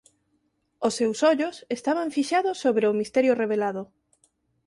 Os 0.87 0.93
seus 0.99 1.19
ollos 1.31 1.55
estaban 1.77 2.07
fixados 2.17 2.55
sobre 2.63 2.85
o 2.87 2.97
misterio 2.99 3.33
revelado. 3.41 3.83